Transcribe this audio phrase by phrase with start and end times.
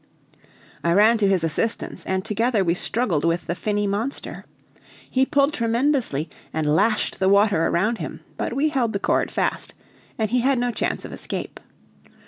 [0.83, 4.45] I ran to his assistance, and together we struggled with the finny monster.
[5.07, 9.75] He pulled tremendously, and lashed the water around him; but we held the cord fast,
[10.17, 11.59] and he had no chance of escape.